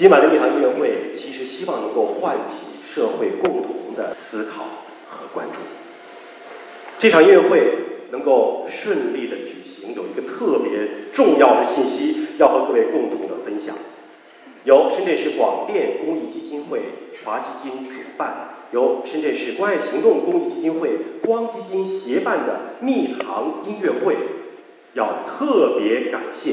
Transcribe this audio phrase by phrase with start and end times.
[0.00, 4.64] 今晚的蜜糖音乐会，其实希望能够唤起社会共同的思考
[5.06, 5.58] 和关注。
[6.98, 7.74] 这场音乐会
[8.10, 13.76] 能够顺利的举行，有一个特别重要的信息要和各位共同的分享。
[14.64, 16.80] 由深圳市广电公益基金会
[17.22, 20.92] 华基金主办，由深圳市关爱行动公益基金会
[21.22, 24.16] 光基金协办的蜜糖音乐会，
[24.94, 26.52] 要特别感谢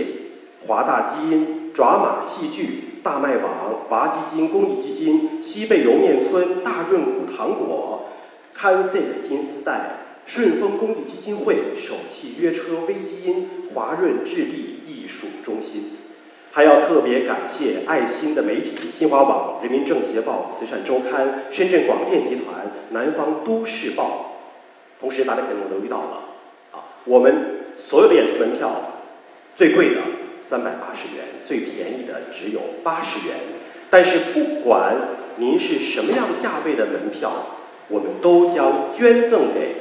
[0.67, 2.83] 华大基因爪马戏剧。
[3.07, 8.09] 大麦网、华基金公益基金、西贝莜面村大润谷糖果、
[8.53, 9.91] 康 C 金丝带、
[10.25, 15.91] 顺丰公益基金会、首汽约车微基因、华润置地艺术中心，
[16.51, 24.35] 还要特别感谢爱心的媒体新华网、人民政协报、慈善周刊、深圳广电集团、南方都市报。
[24.99, 26.23] 同时，大家可能留意到了
[26.73, 28.69] 啊，我们所有的演出门票
[29.55, 30.01] 最贵的。
[30.47, 33.35] 三百八十元，最便宜的只有八十元。
[33.89, 34.95] 但是不管
[35.35, 37.31] 您是什么样价位的门票，
[37.89, 39.75] 我们都将捐赠给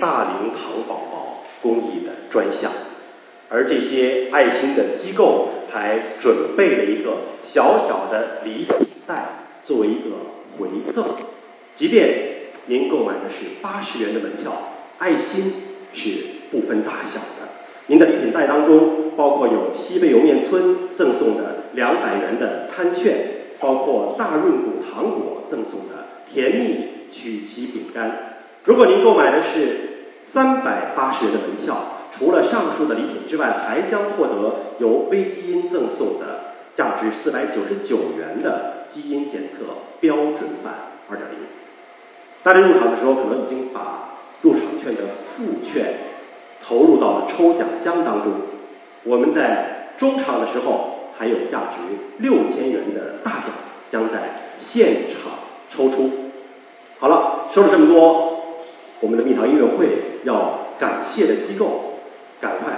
[0.00, 2.72] 大龄糖宝宝公益的专项。
[3.48, 9.24] 而这些爱心的机构还准备了一个小小的礼品袋，
[9.64, 10.10] 作为一个
[10.58, 11.04] 回赠。
[11.76, 12.08] 即便
[12.66, 14.52] 您购买的是八十元的门票，
[14.98, 15.52] 爱心
[15.94, 16.10] 是
[16.50, 17.20] 不分大小。
[17.90, 23.16] 您的礼品袋当中包括有西贝莜面村赠送的两百元的餐券，
[23.58, 28.34] 包括大润谷糖果赠送的甜蜜曲奇饼干。
[28.64, 31.78] 如果您购买的是三百八十元的门票，
[32.12, 39.64] 除了上述的礼品之外，还将获得由微基因赠送的价值四百九十九元的基因检测
[39.98, 40.74] 标准版
[41.08, 41.38] 二点零。
[42.42, 44.10] 大家入场的时候可能已经把
[44.42, 45.94] 入场券的副券。
[46.68, 48.32] 投入到了抽奖箱当中，
[49.04, 53.50] 我们在中场的时候还有价值六千元的大奖
[53.90, 55.32] 将在现场
[55.70, 56.10] 抽出。
[56.98, 58.42] 好了，说了这么多，
[59.00, 59.88] 我们的蜜糖音乐会
[60.24, 61.94] 要感谢的机构，
[62.38, 62.72] 赶快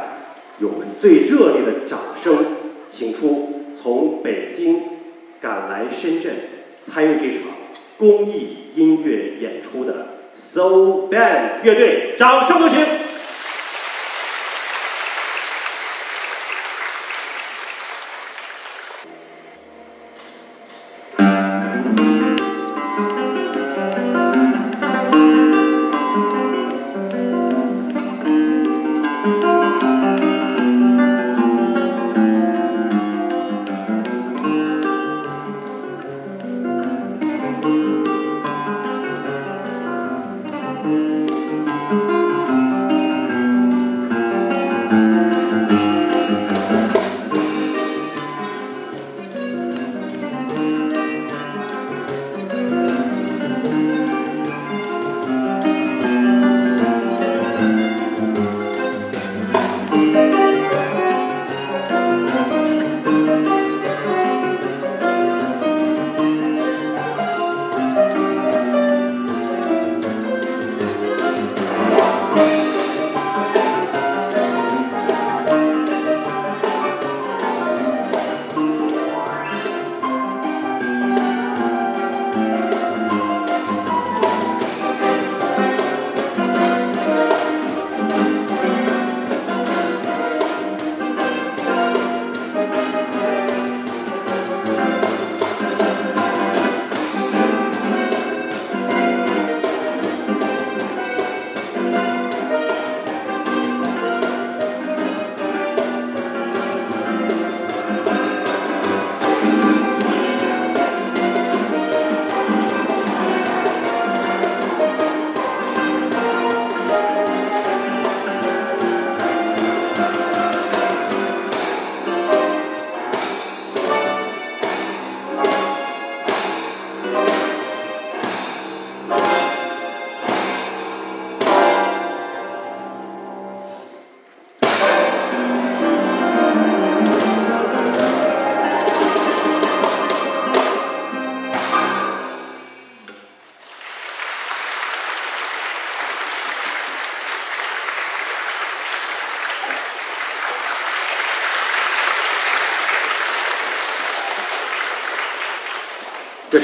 [0.61, 2.47] 用我们最热烈的掌声，
[2.89, 4.81] 请出从北京
[5.41, 6.33] 赶来深圳
[6.87, 7.49] 参与这场
[7.99, 10.07] 公益音乐演出的
[10.37, 13.00] So Band 乐队，掌声有请。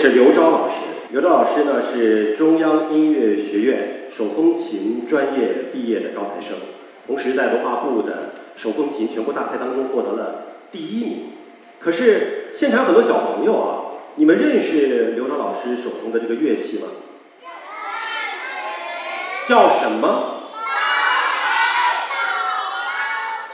[0.06, 0.74] 是刘钊老师。
[1.10, 6.56] 刘钊老师呢是中央音乐学院手风琴专业毕业的高材生，
[7.08, 11.32] 同时在文化部的手风琴全国大赛当中获得了第一名。
[11.80, 16.86] 可是现场很多小朋友啊，你们认识刘钊老师手中的这个乐器吗？
[19.48, 20.34] 叫什么？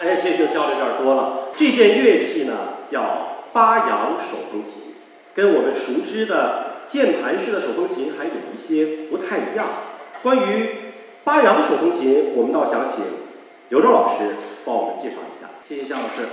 [0.01, 1.49] 哎，这就教的有点多了。
[1.57, 2.53] 这件乐器呢，
[2.91, 4.82] 叫巴扬手风琴，
[5.35, 9.67] 跟我们熟知的键盘式的手风琴还有一些不太一样。
[10.23, 10.69] 关于
[11.25, 13.05] 八扬手风琴，我们倒想请
[13.71, 15.49] 刘钊老师帮我们介绍一下。
[15.69, 16.29] 谢谢向老师，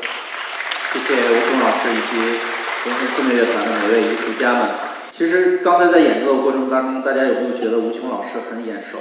[0.94, 2.40] 谢谢吴琼老师以及
[2.86, 4.70] 龙腾四面乐团的每位艺术家们。
[5.16, 8.98] 其实刚才在演奏的过程当中，大家有没有觉得吴琼老师很眼熟？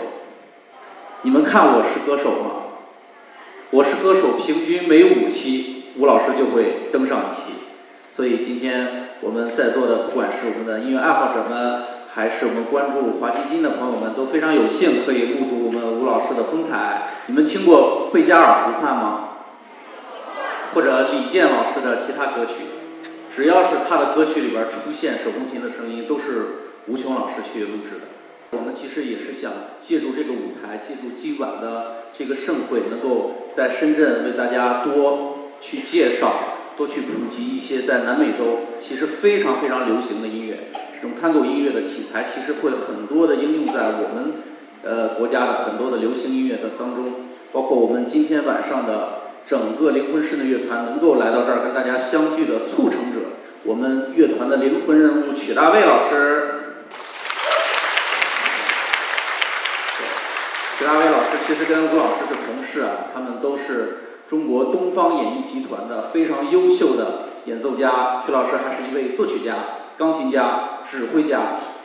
[1.23, 2.51] 你们看我是歌手吗？
[3.71, 7.59] 我是歌手，平均每五期吴老师就会登上一期。
[8.19, 17.11] 所以今天我们在座的，不管是我们的音乐爱好者们，还是我们关注华基金的朋友们，都非常有幸可以目睹我们吴老师的风采。
[17.29, 19.29] 你们听过《贝加尔湖畔》吗？
[20.75, 22.55] 或者李健老师的其他歌曲，
[23.37, 26.47] 只要是他的歌曲里边出现手风琴的声音，都是
[26.89, 28.59] 吴琼老师去录制的。
[28.59, 36.33] 我们其实也是想借助这个舞台，借助今晚的这个盛会，能够在深圳为大家多去介绍，
[36.79, 40.71] 多去普及一些在南美洲其实非常非常流行的音乐。
[40.95, 44.35] 这种探戈音乐的题材其实会很多的应用在我们
[44.83, 47.13] 呃国家的很多的流行音乐的当中，
[47.53, 49.19] 包括我们今天晚上的。
[49.49, 53.21] 整个灵魂室内乐团能够来到这儿跟大家相聚的促成者，
[53.65, 56.49] 我们乐团的灵魂人物曲大卫老师。
[60.79, 68.23] 曲大卫老师其实跟吴老师是同事啊，他们都是中国东方演艺集团的非常优秀的演奏家。
[68.27, 69.55] 徐老师还是一位作曲家、
[69.97, 71.41] 钢琴家、指挥家。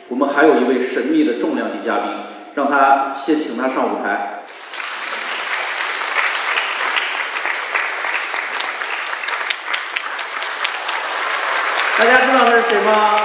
[0.08, 2.12] 我们还有一位神秘的重量级嘉宾，
[2.54, 4.44] 让他先请他上舞台。
[11.96, 13.20] 大家知道他是谁吗？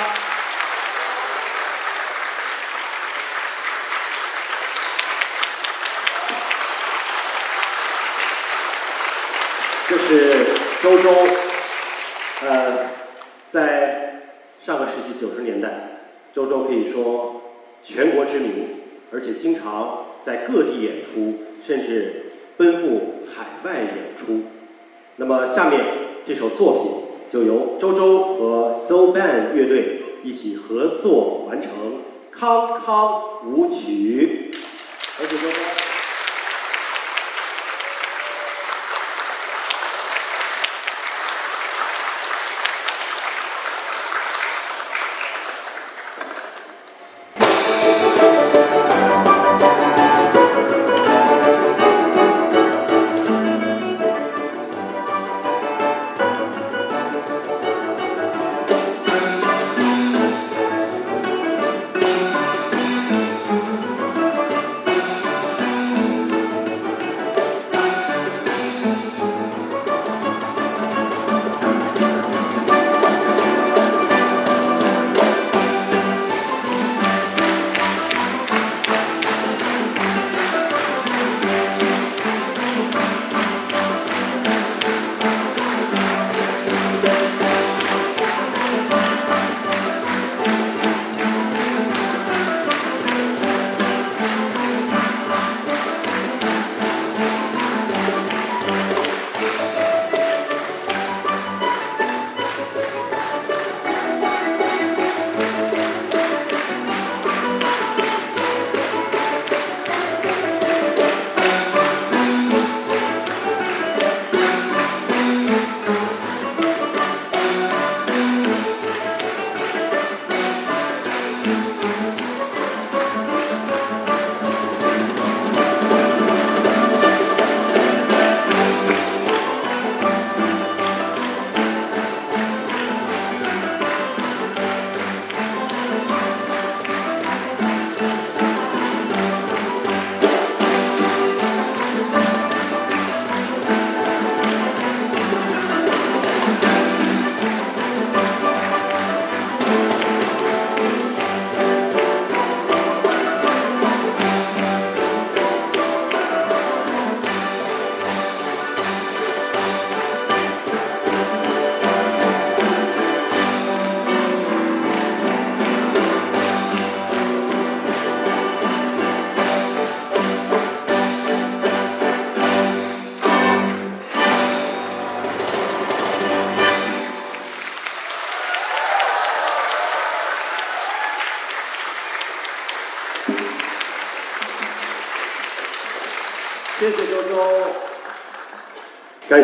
[9.90, 10.46] 这是
[10.82, 11.10] 周周，
[12.42, 12.78] 呃，
[13.52, 14.22] 在
[14.66, 16.02] 上个世纪九十年代，
[16.34, 17.42] 周周可以说
[17.84, 18.68] 全国知名，
[19.12, 24.44] 而且经常在各地演出，甚至奔赴海外演出。
[25.18, 25.82] 那么下面
[26.26, 27.00] 这首作品。
[27.32, 31.70] 就由周周和 So Band 乐队一起合作完成
[32.32, 34.50] 《康康舞曲》，
[35.22, 35.89] 有请周周。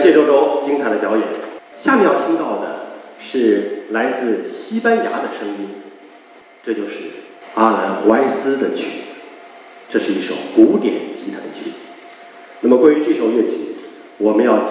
[0.06, 1.28] 谢周周精彩的表演。
[1.80, 5.70] 下面要听到的是来自西班牙的声音，
[6.64, 6.98] 这就是
[7.56, 8.86] 阿兰·怀斯的曲，
[9.90, 11.72] 这是一首古典吉他的曲。
[12.60, 13.76] 那么关于这首乐曲，
[14.20, 14.70] 我们要请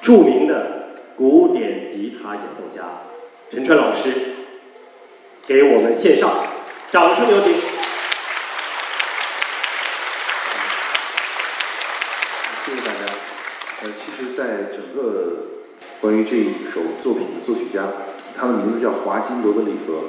[0.00, 2.84] 著名的古典吉他演奏家
[3.50, 4.12] 陈川老师
[5.44, 6.46] 给我们献上，
[6.92, 7.52] 掌声有请。
[12.64, 13.12] 谢谢大家。
[13.82, 15.36] 呃，其实，在整个
[16.06, 17.82] 关于这一首作品的作曲家，
[18.38, 20.06] 他的名字叫华金·罗德里格，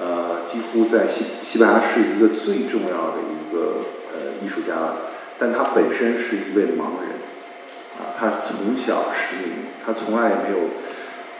[0.00, 3.84] 呃，几乎在西西班牙是一个最重要的一个
[4.14, 4.96] 呃艺术家了。
[5.38, 7.20] 但他本身是一位盲人，
[8.00, 10.64] 啊，他从小失明，他从来没有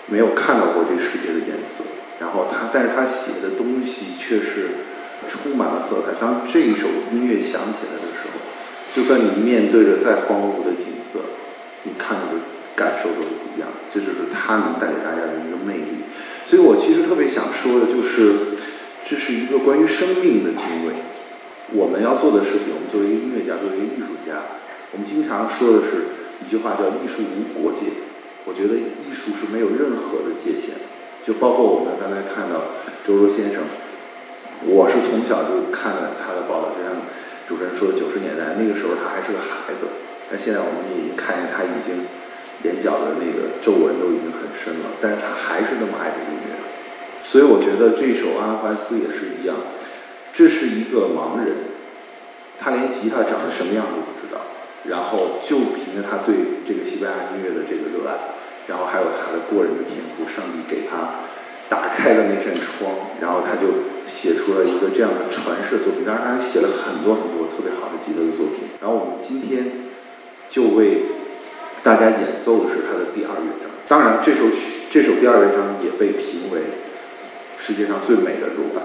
[0.08, 1.82] 没有看到过这世界的颜色。
[2.20, 4.84] 然后他，但是他写的东西却是
[5.30, 6.20] 充满了色彩。
[6.20, 8.36] 当这一首音乐响起来的时候，
[8.94, 11.20] 就算你面对着再荒芜的景色，
[11.84, 12.38] 你看到的
[12.76, 13.70] 感受都是不一样。
[13.94, 16.02] 这就是他能带给大家的一个魅力。
[16.44, 18.58] 所以我其实特别想说的就是，
[19.08, 20.92] 这是一个关于生命的敬畏。
[21.72, 24.60] 我们要做的事情，我们作为一个音乐家，作为一个艺术家，
[24.92, 26.12] 我们经常说的是
[26.44, 27.88] 一句话，叫“艺术无国界”。
[28.44, 30.76] 我觉得艺术是没有任何的界限，
[31.24, 32.76] 就包括我们刚才看到
[33.08, 33.64] 周周先生，
[34.68, 36.92] 我是从小就看了他的报道，就像
[37.48, 39.88] 主持人说的，九十年代那个时候他还是个孩子，
[40.28, 42.04] 但现在我们已经看见他已经
[42.62, 46.54] 眼角的那个皱纹都已经很深了，但是他还是那么爱这个音乐，
[47.22, 49.56] 所以我觉得这首《阿拉怀斯》也是一样。
[50.32, 51.54] 这是一个盲人，
[52.58, 54.42] 他连吉他长得什么样都不知道，
[54.82, 56.34] 然后就凭着他对
[56.66, 58.34] 这个西班牙音乐的这个热爱，
[58.66, 61.22] 然后还有他的过人的天赋，上帝给他
[61.70, 66.04] 打开了那扇窗，然后他就写出了一个这样的传世作品。
[66.04, 68.66] 当然，他还写了很多很多特别好的吉他的作品。
[68.82, 69.86] 然后我们今天
[70.50, 71.13] 就为
[71.84, 73.70] 大家演奏的是他的第二乐章。
[73.86, 74.56] 当然，这首曲
[74.90, 76.60] 这首第二乐章也被评为
[77.60, 78.82] 世界上最美的柔版。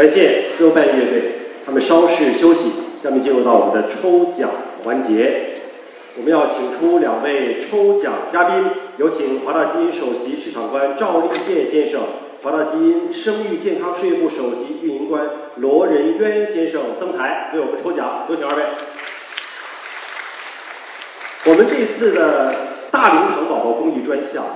[0.00, 1.22] 感谢 so bad 乐队，
[1.66, 4.48] 他们稍事休息，下面进入到我们的抽奖
[4.82, 5.60] 环节。
[6.16, 8.64] 我们要请出两位抽奖嘉宾，
[8.96, 12.00] 有请华大基因首席市场官赵立健先生，
[12.42, 15.22] 华大基因生育健康事业部首席运营官
[15.56, 18.62] 罗仁渊先生登台为我们抽奖，有请二位。
[21.44, 22.54] 我们这次的
[22.90, 24.46] 大龄糖宝宝公益专项，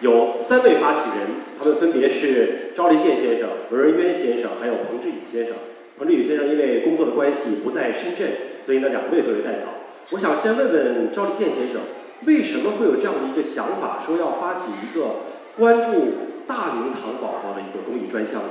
[0.00, 5.54] 有三位发起人，他们分别是赵立宪先生、文仁渊先生，还有彭志宇先生。
[5.98, 8.28] 彭志宇先生因为工作的关系不在深圳，
[8.64, 9.68] 所以呢两位作为代表。
[10.10, 11.80] 我想先问问赵立宪先生，
[12.26, 15.24] 为什么会有这样的一个想法，说要发起一个
[15.56, 16.12] 关注
[16.46, 18.50] 大龄糖宝宝的一个公益专项呢？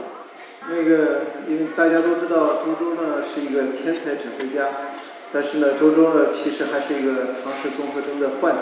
[0.67, 4.65] 那个，因为大家都知道周周呢是一个天才指挥家，
[5.31, 8.61] 但是呢，周周呢其实还是一个唐氏综合征的患者。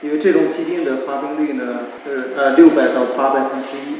[0.00, 3.98] 因为这种疾病的发病率呢是呃六百到八百分之一，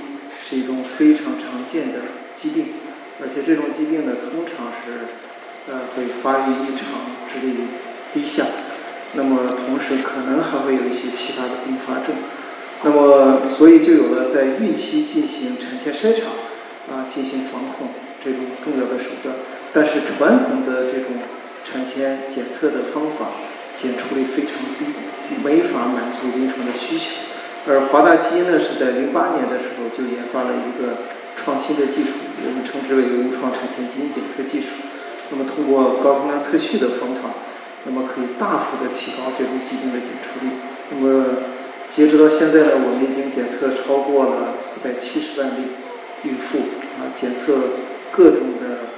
[0.49, 1.99] 是一种非常常见的
[2.37, 2.67] 疾病，
[3.21, 5.11] 而且这种疾病呢通常是
[5.67, 6.87] 呃会发育异常，
[7.27, 7.55] 智力
[8.15, 8.45] 低下，
[9.15, 12.15] 那么同时可能还会有一些其他的并发症，
[12.85, 17.89] 那么所以就有了在孕期进行产前筛查啊进行防控
[18.25, 19.35] 这种重要的手段，
[19.73, 21.19] 但是传统的这种
[21.65, 23.27] 产前检测的方法
[23.81, 24.85] 检出率非常低。
[25.45, 27.05] 没法满足临床的需求，
[27.69, 31.05] 而华大基因呢是在零八年的时候就研发了一个
[31.37, 32.17] 创新的技术，
[32.49, 34.89] 我们称之为无创产前基因检测技术。
[35.29, 37.29] 那么通过高通量测序的方法，
[37.85, 40.49] 那么可以大幅的提高这种疾病的检出率。
[40.89, 41.45] 那么
[41.93, 45.77] 截止到现在呢，我们已经检测超过了四百七十万例
[46.25, 48.89] 孕妇啊，检测各种的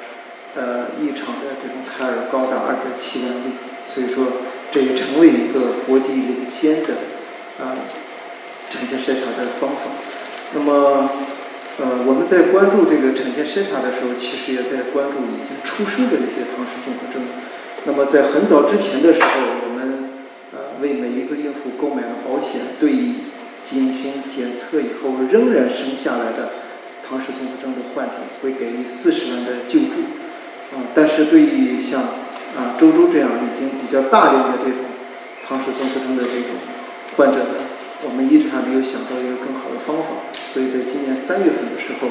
[0.54, 3.58] 呃异常的这种胎儿高达二点七万例，
[3.90, 4.30] 所以说。
[4.72, 6.94] 这也成为一个国际领先的
[7.58, 7.74] 啊
[8.70, 9.90] 产前筛查的方法。
[10.54, 11.10] 那么，
[11.78, 17.22] 呃，我们在关注这个产前筛查的时候，其实也在关注已经出生的这些唐氏综合征。
[17.84, 19.30] 那么，在很早之前的时候，
[19.66, 23.14] 我们呃为每一个孕妇购买了保险，对于
[23.64, 26.50] 进行检测以后仍然生下来的
[27.06, 30.02] 唐氏综合征的患者，会给予四十万的救助。
[30.74, 32.02] 啊，但是对于像
[32.56, 34.90] 啊，周周这样已经比较大量的这种
[35.46, 36.58] 唐氏综合征的这种
[37.16, 37.62] 患者呢，
[38.02, 42.08] 我们一直还没有想到一个更好的方法，所以在今年三月份的时候，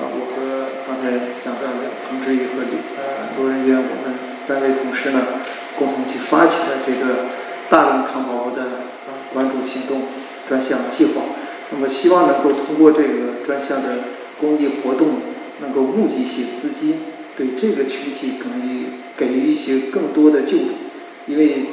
[0.00, 1.12] 啊，我和刚才
[1.44, 5.44] 讲到的彭志宇和李呃罗仁渊，我们三位同事呢，
[5.78, 7.28] 共同去发起了这个
[7.68, 10.02] 大龄糖宝宝的啊关注行动
[10.48, 11.22] 专项计划，
[11.70, 15.20] 那么希望能够通过这个专项的公益活动，
[15.60, 17.12] 能够募集一些资金。
[17.36, 20.64] 对这个群体可以给予一些更多的救助，
[21.26, 21.66] 因为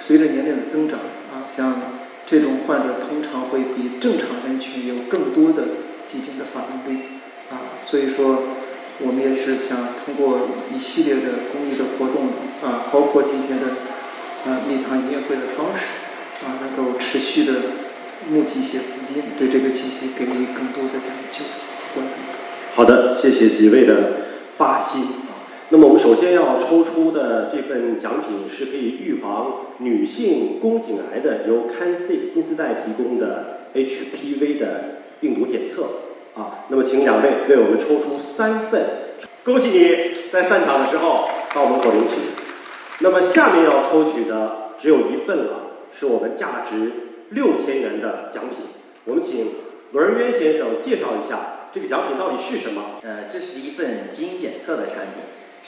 [0.00, 0.98] 随着年龄的增长
[1.32, 1.74] 啊，像
[2.26, 5.64] 这种患者通常会比正常人群有更多的
[6.06, 7.00] 疾病的发病率
[7.50, 8.42] 啊，所以说
[9.00, 12.28] 我们也是想通过一系列的公益的活动
[12.62, 13.66] 啊，包括今天的
[14.46, 15.84] 啊蜜糖音乐会的方式
[16.44, 17.54] 啊，能够持续的
[18.30, 21.38] 募集一些资金，对这个群体给予更多的这种救
[21.94, 22.06] 助。
[22.74, 24.28] 好的，谢谢几位的。
[24.56, 25.29] 发心！
[25.72, 34.84] 那么我们首先要抽出的这份奖品是可以预防女性宫颈癌的，由 CanC 金丝带提供的 HPV 的
[35.20, 35.84] 病毒检测
[36.34, 36.66] 啊。
[36.70, 38.84] 那么请两位为我们抽出三份，
[39.44, 42.16] 恭喜你在散场的时候到门口领取。
[42.98, 46.90] 那么下面要抽取的只有一份了，是我们价值
[47.28, 48.66] 六千元的奖品。
[49.04, 49.46] 我们请
[49.92, 51.58] 罗仁渊先生介绍一下。
[51.72, 52.82] 这个奖品到底是什么？
[53.04, 55.22] 呃，这是一份基因检测的产品，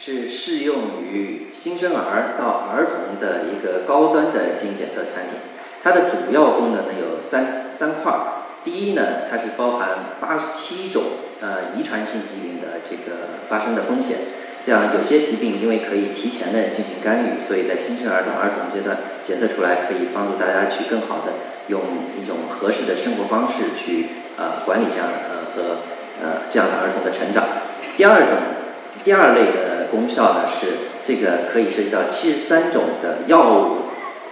[0.05, 5.39] 是适用于新生儿到儿童的一个高端的基因检测产品。
[5.81, 8.43] 它的主要功能呢有三三块儿。
[8.65, 11.03] 第一呢，它是包含八十七种
[11.41, 14.19] 呃遗传性疾病的这个发生的风险。
[14.67, 21.31] 这样有些疾病因为可以提前的进行干预，所以在新生儿到儿童阶段检测出来，可以帮助大家去更好的
[21.69, 21.81] 用
[22.21, 25.79] 一种合适的生活方式去呃管理这样呃和。
[26.23, 27.43] 呃，这样的儿童的成长。
[27.97, 28.37] 第二种，
[29.03, 30.67] 第二类的功效呢是
[31.05, 33.77] 这个可以涉及到七十三种的药物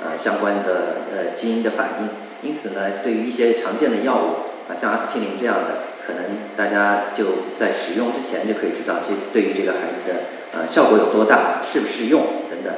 [0.03, 2.09] 呃相关的呃基因的反应。
[2.43, 4.27] 因此呢，对于一些常见的药物
[4.67, 6.23] 啊，像阿司匹林这样的，可能
[6.57, 7.27] 大家就
[7.59, 12.73] 在使用之前就可以知道这对于这个孩子的呃效果有多大，适不适用等等。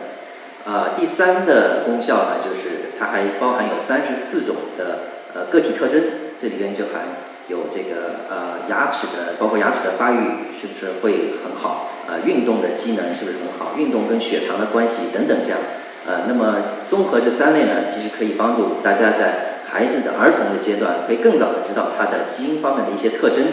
[0.66, 4.98] 啊，第三的功效呢，就是它还包含有三十四种的
[5.32, 6.02] 呃个体特征，
[6.40, 7.02] 这里边就含。
[7.48, 10.16] 有这个呃牙齿的，包括牙齿的发育
[10.60, 11.90] 是不是会很好？
[12.08, 13.76] 呃，运动的机能是不是很好？
[13.76, 15.58] 运动跟血糖的关系等等这样，
[16.06, 16.56] 呃，那么
[16.90, 23.44] 综合这三类呢，其实可以帮助大家在孩子的儿童的阶段，可以更早的知道他的基因方面的一些特征，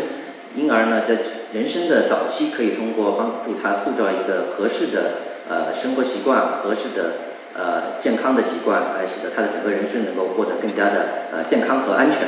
[0.56, 1.18] 因而呢，在
[1.54, 7.14] 人生的早期可以通过帮助他塑造一个合适的呃生活习惯，合适的
[7.56, 12.20] 呃健康的习惯，来使得他的整个人生能够过得更加的呃健康和安全。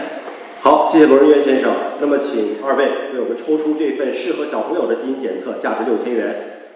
[0.63, 1.73] 好，谢谢罗仁渊先生。
[1.99, 6.67] 那么，请二位为我们抽出这份适合小朋友的基因检测，价值六千元。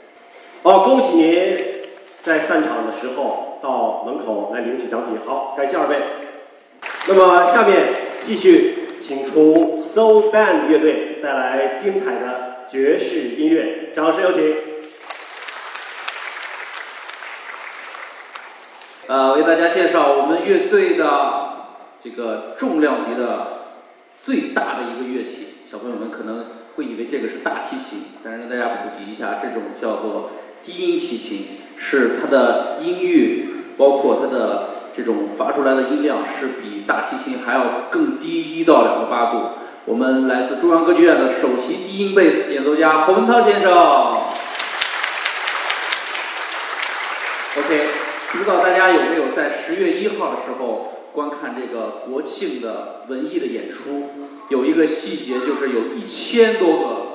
[0.63, 1.57] 好，恭喜您
[2.23, 5.19] 在散场的时候到门口来领取奖品。
[5.23, 5.97] 好，感谢二位。
[7.07, 7.77] 那么，下面
[8.25, 14.55] 继续请出 Soul Band 乐队带来精彩的爵士音乐，掌声有请。
[19.05, 21.49] 呃，为大家介绍我们乐队的
[22.03, 23.54] 这个重量级的
[24.25, 25.49] 最大的一个乐器。
[25.71, 30.31] 小朋友们可能会以为这个是大提琴，但是大家普及一下，这种叫做
[30.65, 31.45] 低音提琴，
[31.77, 39.49] 是它的音域，包括它的这种发出来的音量，是比大提琴还要更低一到两个八度。
[39.85, 43.71] 我们来自中央歌剧院的首席低音贝斯演奏家侯文涛先生。
[47.57, 47.87] OK。
[48.31, 54.09] 不知道大家有没有在十月一号的时候观看这个国庆的文艺的演出？
[54.49, 57.05] 有一个细节，就是有一千多个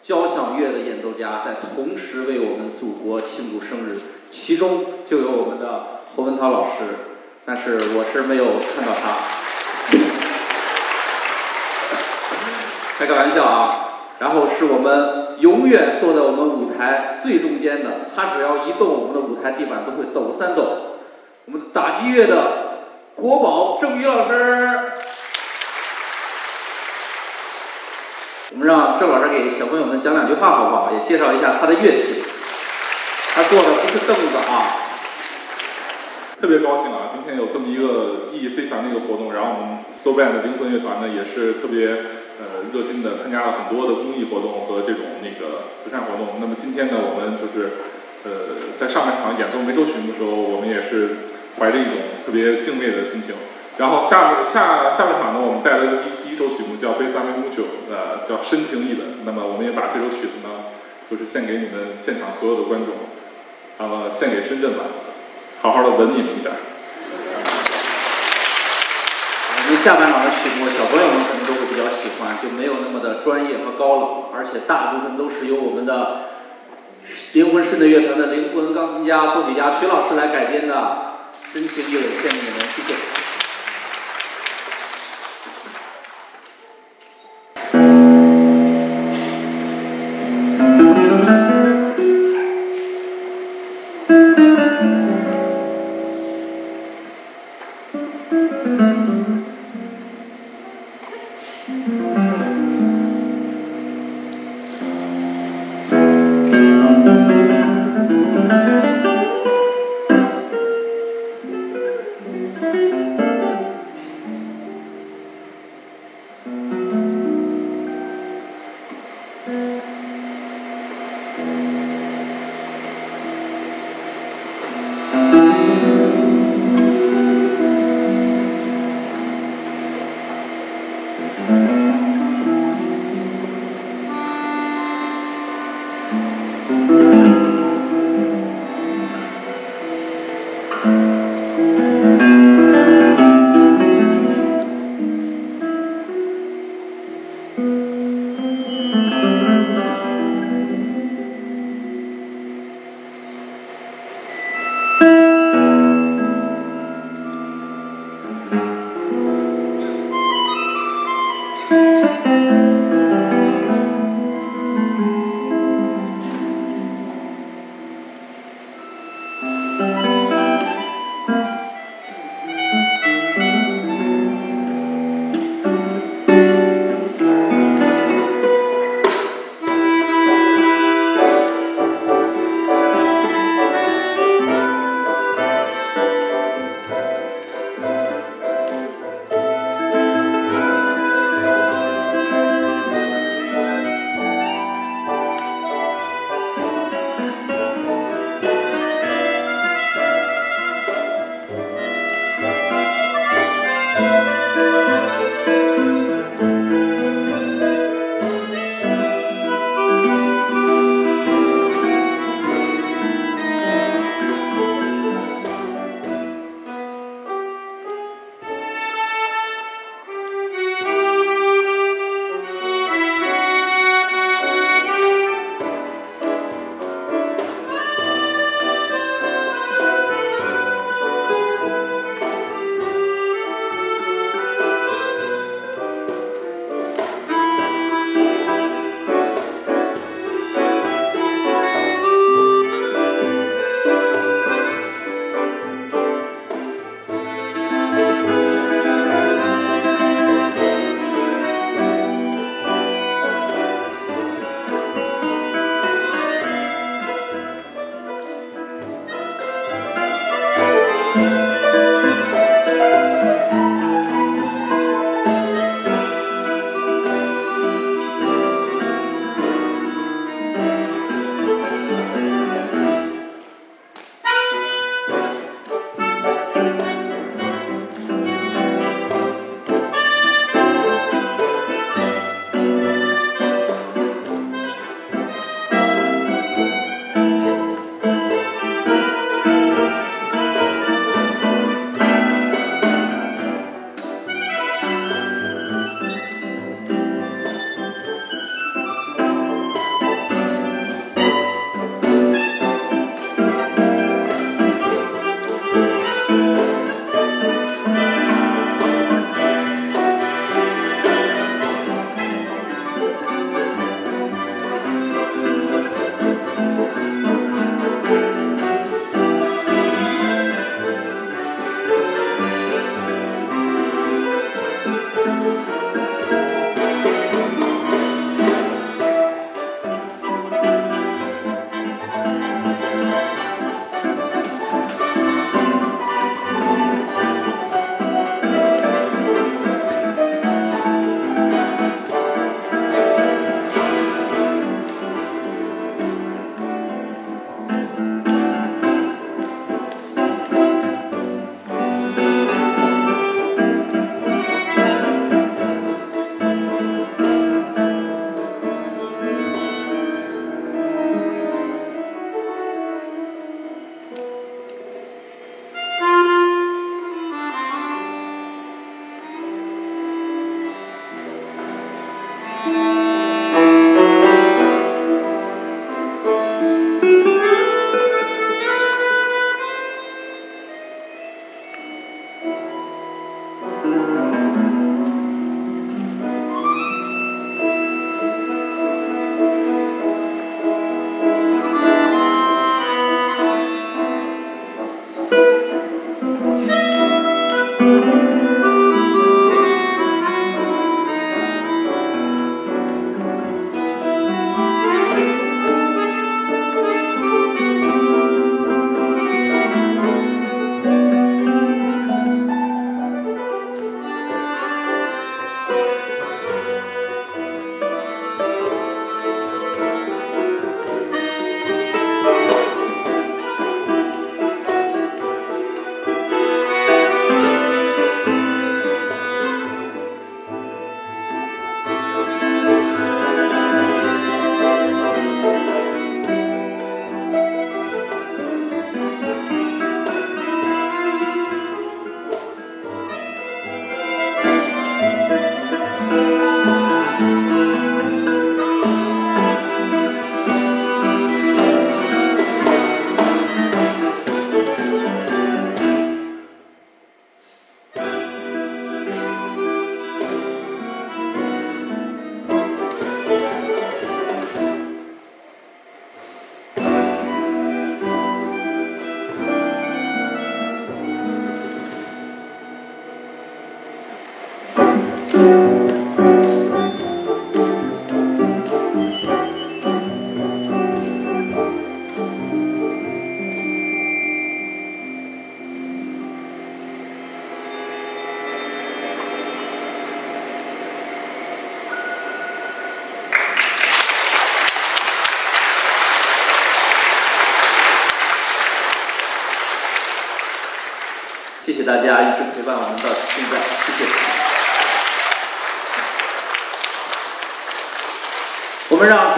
[0.00, 3.98] 交响乐的演奏家在同时为我们祖国庆祝生日，
[4.30, 6.84] 其中就有我们的侯文涛老师，
[7.44, 8.44] 但是我是没有
[8.76, 9.16] 看到他。
[12.98, 13.88] 开个玩笑啊！
[14.18, 20.96] 然后是我们永远坐在我们舞台最中间的，他只要一动，我们的舞台地板都会抖三抖。
[21.46, 22.67] 我们打击乐的
[23.20, 24.32] 国宝郑宇老师，
[28.52, 30.92] 我们让郑老师给小朋友们讲两句话好不好？
[30.92, 32.22] 也介绍一下他的乐器。
[33.34, 34.70] 他坐的不是凳子啊。
[36.40, 37.10] 特别高兴啊！
[37.12, 41.90] 今天有这么一个意义非凡的一个活动，然后我们 So Band 灵魂乐团呢，也是特别。
[42.38, 46.38] 呃，热心的参加了很多的公益活动和这种那个慈善活动。
[46.38, 47.82] 那么今天呢，我们就是
[48.22, 51.27] 呃，在上半场演奏每首曲的时候，我们也是
[51.58, 51.94] 怀着一种
[52.24, 53.34] 特别敬畏的心情。
[53.78, 59.22] 然后下下下半场呢，我们带来的第一首曲目叫《贝萨梅姆曲》，呃，叫深情一的。
[59.24, 60.74] 那么我们也把这首曲子呢，
[61.10, 62.94] 就是献给你们现场所有的观众，
[63.78, 64.82] 那么献给深圳吧，
[65.62, 66.50] 好好的吻你们一下。
[69.68, 76.34] 我们下半场的曲目，小朋友们可能都会比较喜欢，就没有那么的专业和高冷，而且大部分都是由我们的
[77.34, 80.74] 灵魂室内乐团的灵魂钢琴家、作曲家徐老师来改编的
[81.58, 83.27] 《深情乐》，献给你们，谢谢。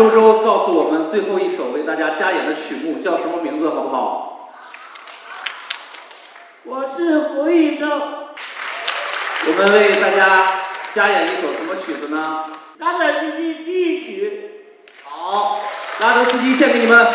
[0.00, 4.50] 周周告诉我们最后一首为大家加演的曲目叫什么名字，好不好？
[6.64, 10.52] 我是胡玉洲，我们为大家
[10.94, 12.46] 加演一首什么曲子呢？
[12.78, 14.50] 拉德斯基第一曲。
[15.04, 15.60] 好，
[16.00, 17.06] 拉德斯基献给你们。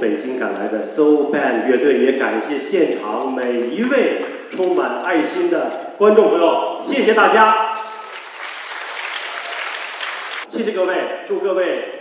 [0.00, 4.20] 北京赶来的 So Band 乐队，也感谢现场每一位
[4.54, 7.76] 充满爱心的观众朋友，谢谢大家，
[10.50, 10.94] 谢谢各位，
[11.26, 11.95] 祝各位。